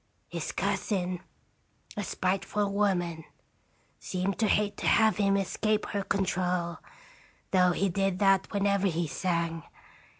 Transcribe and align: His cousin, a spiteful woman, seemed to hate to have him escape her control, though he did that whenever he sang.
His 0.29 0.51
cousin, 0.51 1.21
a 1.95 2.03
spiteful 2.03 2.71
woman, 2.73 3.23
seemed 3.99 4.39
to 4.39 4.47
hate 4.47 4.75
to 4.77 4.87
have 4.87 5.17
him 5.17 5.37
escape 5.37 5.85
her 5.89 6.01
control, 6.03 6.79
though 7.51 7.71
he 7.73 7.87
did 7.87 8.17
that 8.17 8.51
whenever 8.51 8.87
he 8.87 9.05
sang. 9.05 9.61